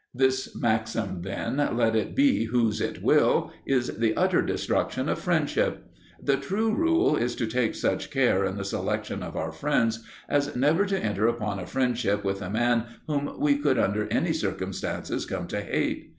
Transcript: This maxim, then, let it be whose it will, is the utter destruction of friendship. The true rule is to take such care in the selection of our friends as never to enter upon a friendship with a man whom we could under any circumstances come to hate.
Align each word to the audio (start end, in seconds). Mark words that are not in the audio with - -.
This 0.15 0.55
maxim, 0.55 1.21
then, 1.21 1.57
let 1.77 1.95
it 1.95 2.15
be 2.15 2.45
whose 2.45 2.81
it 2.81 3.03
will, 3.03 3.51
is 3.67 3.85
the 3.99 4.17
utter 4.17 4.41
destruction 4.41 5.07
of 5.07 5.19
friendship. 5.19 5.85
The 6.19 6.37
true 6.37 6.73
rule 6.73 7.15
is 7.15 7.35
to 7.35 7.45
take 7.45 7.75
such 7.75 8.09
care 8.09 8.43
in 8.43 8.57
the 8.57 8.65
selection 8.65 9.21
of 9.21 9.35
our 9.37 9.51
friends 9.51 10.03
as 10.27 10.55
never 10.55 10.87
to 10.87 10.97
enter 10.97 11.27
upon 11.27 11.59
a 11.59 11.67
friendship 11.67 12.23
with 12.23 12.41
a 12.41 12.49
man 12.49 12.85
whom 13.05 13.39
we 13.39 13.59
could 13.59 13.77
under 13.77 14.07
any 14.07 14.33
circumstances 14.33 15.27
come 15.27 15.45
to 15.49 15.61
hate. 15.61 16.09